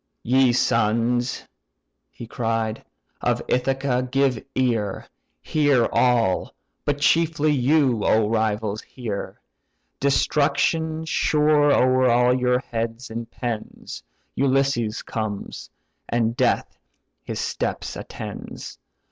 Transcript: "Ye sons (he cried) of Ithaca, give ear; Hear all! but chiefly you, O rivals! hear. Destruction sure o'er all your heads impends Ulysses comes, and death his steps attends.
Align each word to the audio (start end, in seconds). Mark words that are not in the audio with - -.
"Ye 0.23 0.51
sons 0.51 1.43
(he 2.09 2.25
cried) 2.25 2.83
of 3.21 3.39
Ithaca, 3.47 4.01
give 4.09 4.43
ear; 4.55 5.05
Hear 5.43 5.87
all! 5.93 6.55
but 6.85 6.97
chiefly 6.99 7.51
you, 7.51 8.03
O 8.03 8.27
rivals! 8.27 8.81
hear. 8.81 9.39
Destruction 9.99 11.05
sure 11.05 11.71
o'er 11.71 12.09
all 12.09 12.33
your 12.33 12.57
heads 12.61 13.11
impends 13.11 14.01
Ulysses 14.33 15.03
comes, 15.03 15.69
and 16.09 16.35
death 16.35 16.79
his 17.23 17.39
steps 17.39 17.95
attends. 17.95 18.79